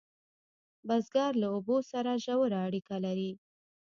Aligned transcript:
بزګر 0.87 1.31
له 1.41 1.47
اوبو 1.55 1.77
سره 1.91 2.11
ژوره 2.23 2.57
اړیکه 2.67 2.95
لري 3.05 3.31